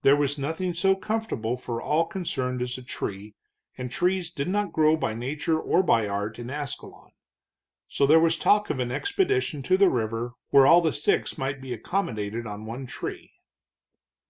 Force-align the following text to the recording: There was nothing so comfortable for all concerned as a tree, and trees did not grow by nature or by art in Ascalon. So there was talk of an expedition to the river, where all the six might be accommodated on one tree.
There 0.00 0.16
was 0.16 0.38
nothing 0.38 0.72
so 0.72 0.96
comfortable 0.96 1.58
for 1.58 1.82
all 1.82 2.06
concerned 2.06 2.62
as 2.62 2.78
a 2.78 2.82
tree, 2.82 3.34
and 3.76 3.90
trees 3.92 4.30
did 4.30 4.48
not 4.48 4.72
grow 4.72 4.96
by 4.96 5.12
nature 5.12 5.60
or 5.60 5.82
by 5.82 6.08
art 6.08 6.38
in 6.38 6.48
Ascalon. 6.48 7.10
So 7.86 8.06
there 8.06 8.18
was 8.20 8.38
talk 8.38 8.70
of 8.70 8.78
an 8.80 8.90
expedition 8.90 9.62
to 9.64 9.76
the 9.76 9.90
river, 9.90 10.32
where 10.48 10.66
all 10.66 10.80
the 10.80 10.94
six 10.94 11.36
might 11.36 11.60
be 11.60 11.74
accommodated 11.74 12.46
on 12.46 12.64
one 12.64 12.86
tree. 12.86 13.32